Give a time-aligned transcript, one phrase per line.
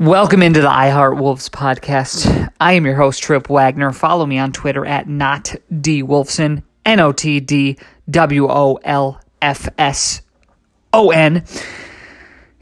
[0.00, 2.52] Welcome into the iHeart Wolves podcast.
[2.60, 3.92] I am your host, Trip Wagner.
[3.92, 7.76] Follow me on Twitter at notdwolfson, N O T D
[8.08, 10.22] W O L F S
[10.92, 11.42] O N.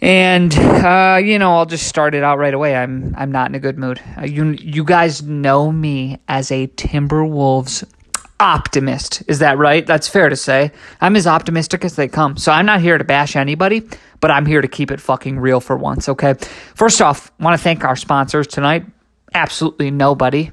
[0.00, 2.74] And uh, you know, I'll just start it out right away.
[2.74, 4.00] I'm I'm not in a good mood.
[4.16, 7.84] Uh, you you guys know me as a Timberwolves
[8.38, 9.22] optimist.
[9.28, 9.86] Is that right?
[9.86, 10.72] That's fair to say.
[11.00, 12.36] I'm as optimistic as they come.
[12.36, 13.88] So I'm not here to bash anybody
[14.20, 16.34] but I'm here to keep it fucking real for once, okay?
[16.74, 18.84] First off, want to thank our sponsors tonight.
[19.34, 20.50] Absolutely nobody.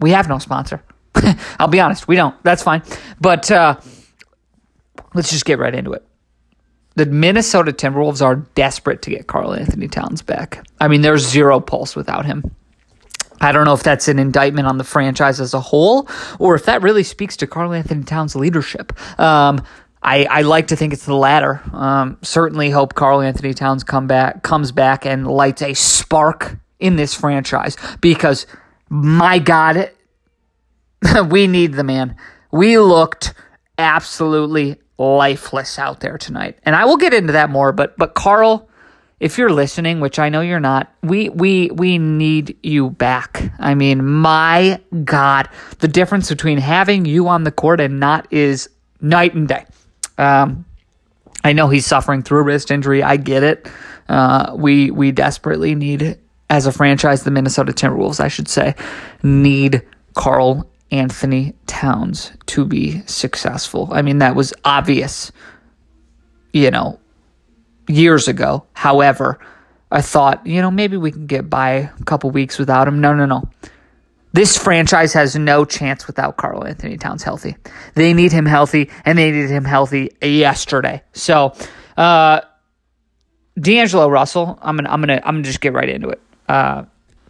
[0.00, 0.82] We have no sponsor.
[1.58, 2.40] I'll be honest, we don't.
[2.44, 2.82] That's fine.
[3.20, 3.80] But uh,
[5.14, 6.04] let's just get right into it.
[6.96, 10.64] The Minnesota Timberwolves are desperate to get Karl-Anthony Towns back.
[10.80, 12.54] I mean, there's zero pulse without him.
[13.44, 16.08] I don't know if that's an indictment on the franchise as a whole
[16.38, 18.92] or if that really speaks to Karl-Anthony Towns' leadership.
[19.20, 19.62] Um,
[20.02, 21.62] I, I like to think it's the latter.
[21.72, 27.14] Um, certainly hope Karl-Anthony Towns come back comes back and lights a spark in this
[27.14, 28.46] franchise because
[28.90, 29.90] my God,
[31.28, 32.16] we need the man.
[32.52, 33.34] We looked
[33.78, 37.72] absolutely lifeless out there tonight, and I will get into that more.
[37.72, 38.68] But but Karl,
[39.24, 43.50] if you're listening, which I know you're not, we we we need you back.
[43.58, 48.68] I mean, my God, the difference between having you on the court and not is
[49.00, 49.64] night and day.
[50.18, 50.66] Um,
[51.42, 53.02] I know he's suffering through wrist injury.
[53.02, 53.66] I get it.
[54.10, 56.18] Uh, we we desperately need,
[56.50, 58.74] as a franchise, the Minnesota Timberwolves, I should say,
[59.22, 59.80] need
[60.12, 63.88] Karl Anthony Towns to be successful.
[63.90, 65.32] I mean, that was obvious,
[66.52, 67.00] you know,
[67.88, 68.66] years ago.
[68.72, 69.38] However,
[69.90, 73.00] I thought, you know, maybe we can get by a couple weeks without him.
[73.00, 73.48] No, no, no.
[74.32, 77.56] This franchise has no chance without Karl-Anthony Towns healthy.
[77.94, 81.02] They need him healthy, and they needed him healthy yesterday.
[81.12, 81.54] So,
[81.96, 82.40] uh,
[83.56, 86.20] D'Angelo Russell, I'm gonna, I'm gonna, I'm gonna just get right into it.
[86.48, 86.84] Uh,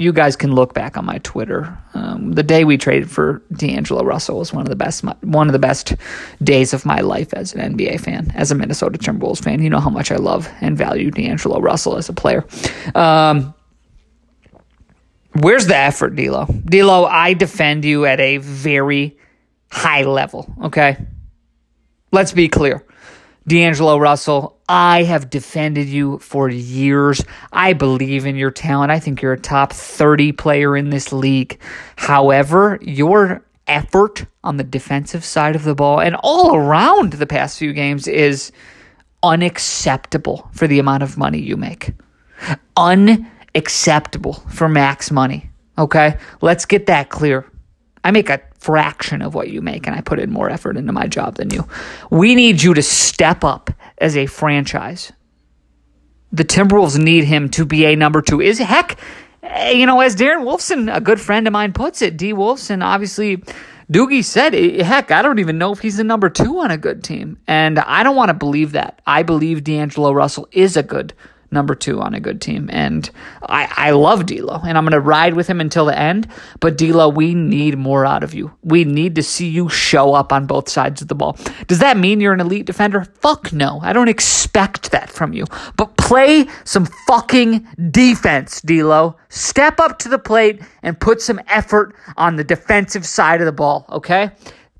[0.00, 1.76] you guys can look back on my Twitter.
[1.92, 5.52] Um, the day we traded for D'Angelo Russell was one of the best, one of
[5.52, 5.94] the best
[6.42, 9.60] days of my life as an NBA fan, as a Minnesota Timberwolves fan.
[9.60, 12.46] You know how much I love and value D'Angelo Russell as a player.
[12.94, 13.52] Um,
[15.34, 16.46] Where's the effort, D'Lo?
[16.46, 19.18] D'Lo, I defend you at a very
[19.70, 20.52] high level.
[20.64, 20.96] Okay,
[22.10, 22.84] let's be clear.
[23.46, 27.24] D'Angelo Russell, I have defended you for years.
[27.52, 28.92] I believe in your talent.
[28.92, 31.58] I think you're a top 30 player in this league.
[31.96, 37.58] However, your effort on the defensive side of the ball and all around the past
[37.58, 38.52] few games is
[39.24, 41.92] unacceptable for the amount of money you make.
[42.76, 45.50] Unacceptable for max money.
[45.78, 46.16] Okay?
[46.42, 47.44] Let's get that clear.
[48.04, 50.92] I make a fraction of what you make and I put in more effort into
[50.92, 51.66] my job than you.
[52.10, 53.70] We need you to step up
[54.00, 55.12] as a franchise.
[56.32, 58.40] The Timberwolves need him to be a number two.
[58.40, 58.98] Is heck,
[59.42, 62.32] eh, you know, as Darren Wolfson, a good friend of mine, puts it, D.
[62.32, 63.42] Wolfson, obviously,
[63.92, 66.78] Doogie said, eh, heck, I don't even know if he's a number two on a
[66.78, 67.38] good team.
[67.48, 69.00] And I don't want to believe that.
[69.06, 71.12] I believe D'Angelo Russell is a good
[71.50, 72.68] number two on a good team.
[72.72, 73.08] And
[73.42, 76.28] I, I love D'Lo, and I'm going to ride with him until the end.
[76.60, 78.52] But D'Lo, we need more out of you.
[78.62, 81.36] We need to see you show up on both sides of the ball.
[81.66, 83.04] Does that mean you're an elite defender?
[83.20, 83.80] Fuck no.
[83.82, 85.44] I don't expect that from you.
[85.76, 89.16] But play some fucking defense, D'Lo.
[89.28, 93.52] Step up to the plate and put some effort on the defensive side of the
[93.52, 93.86] ball.
[93.90, 94.30] Okay,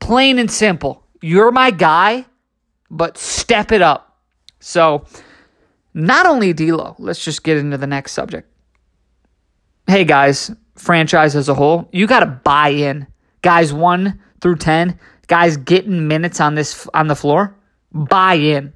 [0.00, 1.02] plain and simple.
[1.20, 2.26] You're my guy,
[2.90, 4.18] but step it up.
[4.60, 5.04] So
[5.94, 8.50] not only D'Lo, let's just get into the next subject.
[9.86, 13.06] Hey guys, franchise as a whole, you got to buy in.
[13.42, 17.56] Guys 1 through 10, guys getting minutes on this on the floor,
[17.92, 18.72] buy in.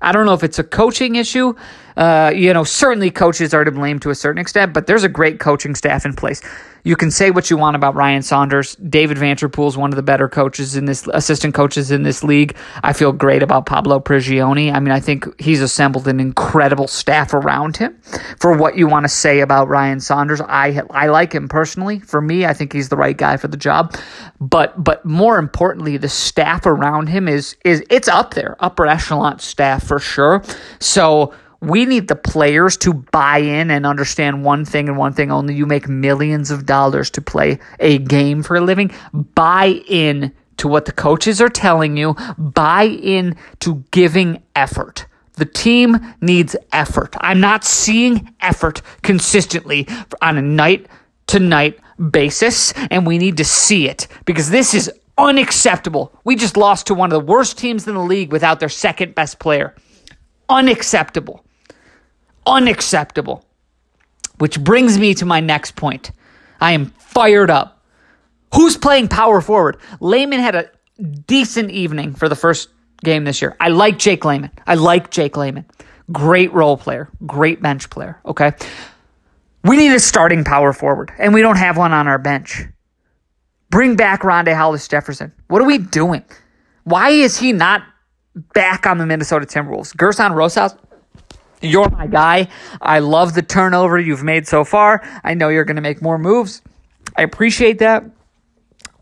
[0.00, 1.54] I don't know if it's a coaching issue.
[2.00, 5.08] Uh, you know, certainly coaches are to blame to a certain extent, but there's a
[5.08, 6.40] great coaching staff in place.
[6.82, 8.74] You can say what you want about Ryan Saunders.
[8.76, 12.56] David Vanterpool is one of the better coaches in this, assistant coaches in this league.
[12.82, 14.72] I feel great about Pablo Prigioni.
[14.72, 18.00] I mean, I think he's assembled an incredible staff around him.
[18.38, 22.00] For what you want to say about Ryan Saunders, I I like him personally.
[22.00, 23.94] For me, I think he's the right guy for the job.
[24.40, 29.38] But but more importantly, the staff around him is is it's up there, upper echelon
[29.38, 30.42] staff for sure.
[30.78, 35.30] So we need the players to buy in and understand one thing and one thing
[35.30, 35.54] only.
[35.54, 38.90] You make millions of dollars to play a game for a living.
[39.12, 42.14] Buy in to what the coaches are telling you.
[42.38, 45.06] Buy in to giving effort.
[45.34, 47.14] The team needs effort.
[47.20, 49.86] I'm not seeing effort consistently
[50.20, 50.86] on a night
[51.28, 51.78] to night
[52.10, 56.12] basis, and we need to see it because this is unacceptable.
[56.24, 59.14] We just lost to one of the worst teams in the league without their second
[59.14, 59.74] best player.
[60.48, 61.44] Unacceptable
[62.46, 63.44] unacceptable.
[64.38, 66.12] Which brings me to my next point.
[66.60, 67.82] I am fired up.
[68.54, 69.76] Who's playing power forward?
[70.00, 70.70] Layman had a
[71.26, 72.68] decent evening for the first
[73.04, 73.56] game this year.
[73.60, 74.50] I like Jake Layman.
[74.66, 75.66] I like Jake Layman.
[76.12, 78.20] Great role player, great bench player.
[78.26, 78.52] Okay.
[79.62, 82.64] We need a starting power forward, and we don't have one on our bench.
[83.68, 85.32] Bring back Rondae Hollis Jefferson.
[85.48, 86.24] What are we doing?
[86.84, 87.82] Why is he not
[88.54, 89.94] back on the Minnesota Timberwolves?
[89.94, 90.74] Gersson Rosas,
[91.60, 92.48] you're my guy.
[92.80, 95.02] I love the turnover you've made so far.
[95.24, 96.62] I know you're going to make more moves.
[97.16, 98.04] I appreciate that.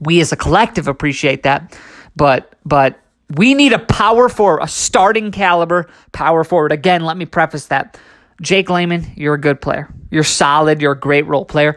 [0.00, 1.76] We as a collective appreciate that.
[2.14, 2.98] But but
[3.34, 6.72] we need a power forward, a starting caliber power forward.
[6.72, 7.98] Again, let me preface that.
[8.40, 9.88] Jake Layman, you're a good player.
[10.10, 10.80] You're solid.
[10.80, 11.76] You're a great role player.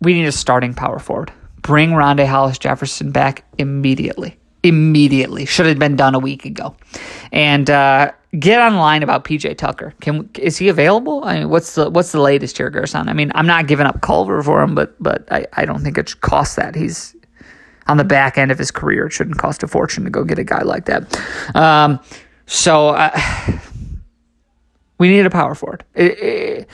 [0.00, 1.32] We need a starting power forward.
[1.62, 4.36] Bring Rondae Hollis Jefferson back immediately.
[4.64, 5.44] Immediately.
[5.44, 6.74] Should have been done a week ago.
[7.32, 9.92] And uh, get online about PJ Tucker.
[10.00, 11.22] Can is he available?
[11.24, 13.08] I mean, what's the what's the latest here, Gersson?
[13.08, 15.98] I mean, I'm not giving up Culver for him, but but I, I don't think
[15.98, 16.74] it should cost that.
[16.74, 17.14] He's
[17.86, 19.06] on the back end of his career.
[19.06, 21.14] It shouldn't cost a fortune to go get a guy like that.
[21.54, 22.00] Um,
[22.46, 23.18] so uh,
[24.98, 25.84] we need a power forward.
[25.94, 26.68] It, it,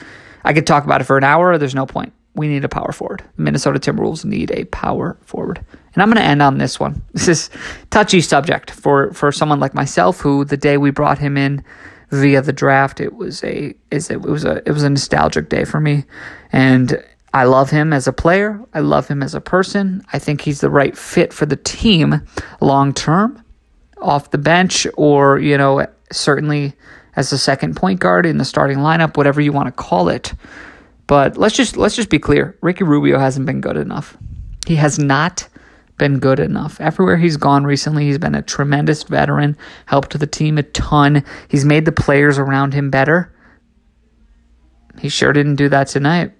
[0.45, 1.57] I could talk about it for an hour.
[1.57, 2.13] There's no point.
[2.33, 3.23] We need a power forward.
[3.37, 5.63] Minnesota Timberwolves need a power forward.
[5.93, 7.01] And I'm going to end on this one.
[7.13, 7.49] This is
[7.89, 11.63] touchy subject for for someone like myself who the day we brought him in
[12.11, 15.65] via the draft, it was a is it was a it was a nostalgic day
[15.65, 16.05] for me.
[16.51, 18.59] And I love him as a player.
[18.73, 20.03] I love him as a person.
[20.11, 22.21] I think he's the right fit for the team
[22.59, 23.41] long term
[24.01, 26.73] off the bench or, you know, certainly
[27.15, 30.33] as a second point guard in the starting lineup, whatever you want to call it.
[31.11, 32.57] But let's just let's just be clear.
[32.61, 34.15] Ricky Rubio hasn't been good enough.
[34.65, 35.45] He has not
[35.97, 36.79] been good enough.
[36.79, 41.25] Everywhere he's gone recently, he's been a tremendous veteran, helped the team a ton.
[41.49, 43.35] He's made the players around him better.
[45.01, 46.31] He sure didn't do that tonight.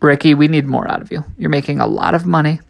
[0.00, 1.22] Ricky, we need more out of you.
[1.36, 2.60] You're making a lot of money.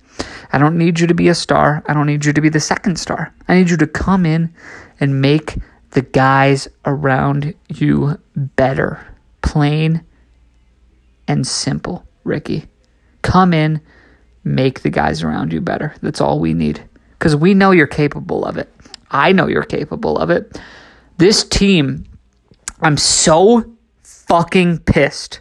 [0.52, 1.84] I don't need you to be a star.
[1.86, 3.32] I don't need you to be the second star.
[3.46, 4.52] I need you to come in
[4.98, 5.58] and make
[5.92, 9.06] the guys around you better.
[9.42, 10.04] Plain
[11.30, 12.66] and simple, Ricky.
[13.22, 13.80] Come in,
[14.42, 15.94] make the guys around you better.
[16.02, 16.82] That's all we need.
[17.12, 18.68] Because we know you're capable of it.
[19.12, 20.60] I know you're capable of it.
[21.18, 22.04] This team,
[22.80, 23.64] I'm so
[24.02, 25.40] fucking pissed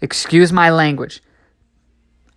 [0.00, 1.20] excuse my language.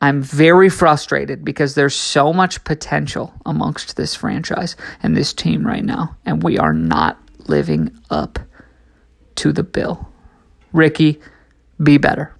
[0.01, 5.83] I'm very frustrated because there's so much potential amongst this franchise and this team right
[5.83, 8.39] now, and we are not living up
[9.35, 10.07] to the bill.
[10.71, 11.19] Ricky,
[11.81, 12.33] be better.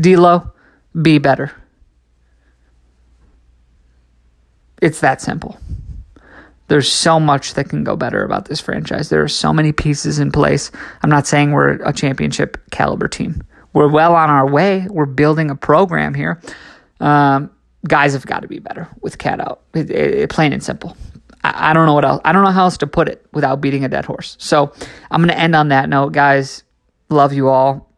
[0.00, 0.52] D'Lo,
[1.00, 1.52] be better.
[4.82, 5.58] It's that simple.
[6.68, 9.08] There's so much that can go better about this franchise.
[9.08, 10.70] There are so many pieces in place.
[11.02, 13.42] I'm not saying we're a championship caliber team
[13.76, 14.86] we're well on our way.
[14.88, 16.40] We're building a program here.
[16.98, 17.50] Um,
[17.86, 19.60] guys have got to be better with KAT out.
[19.74, 20.96] It, it, plain and simple.
[21.44, 22.22] I, I, don't know what else.
[22.24, 24.34] I don't know how else to put it without beating a dead horse.
[24.40, 24.72] So
[25.10, 26.64] I'm going to end on that note, guys.
[27.10, 27.92] Love you all.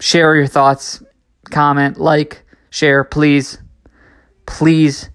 [0.00, 1.02] Share your thoughts,
[1.50, 3.58] comment, like, share, please.
[4.46, 5.10] Please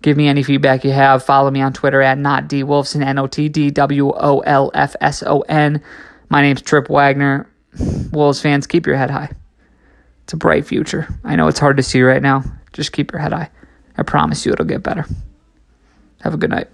[0.00, 1.22] give me any feedback you have.
[1.22, 4.70] Follow me on Twitter at not D Wolfson, N O T D W O L
[4.74, 5.82] F S O N.
[6.30, 7.48] My name's Trip Wagner.
[8.12, 9.30] Wolves fans, keep your head high.
[10.24, 11.08] It's a bright future.
[11.24, 12.44] I know it's hard to see right now.
[12.72, 13.50] Just keep your head high.
[13.96, 15.04] I promise you it'll get better.
[16.20, 16.68] Have a good night.